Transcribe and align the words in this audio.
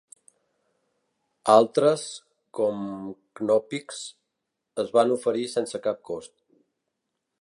Altres, 1.55 2.05
com 2.59 2.81
Knoppix, 3.41 4.01
es 4.85 4.91
van 4.97 5.15
oferir 5.17 5.45
sense 5.57 5.83
cap 5.89 6.01
cost. 6.11 6.35